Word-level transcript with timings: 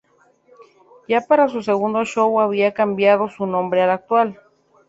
Ya 1.07 1.21
para 1.21 1.47
su 1.47 1.61
segundo 1.61 2.03
show 2.05 2.39
habían 2.41 2.71
cambiado 2.71 3.29
su 3.29 3.45
nombre 3.45 3.83
al 3.83 3.91
actual. 3.91 4.41